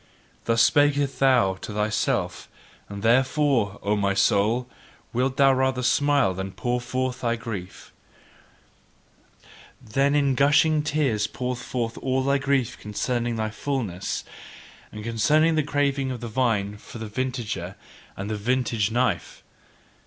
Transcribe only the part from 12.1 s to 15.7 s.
thy grief concerning thy fulness, and concerning the